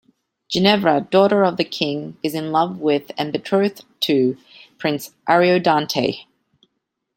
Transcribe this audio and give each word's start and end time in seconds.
Ginevra, 0.49 1.07
daughter 1.11 1.45
of 1.45 1.57
the 1.57 1.63
King, 1.63 2.17
is 2.23 2.33
in 2.33 2.51
love 2.51 2.79
with 2.79 3.11
and 3.19 3.31
betrothed 3.31 3.85
to 3.99 4.35
Prince 4.79 5.11
Ariodante. 5.29 6.25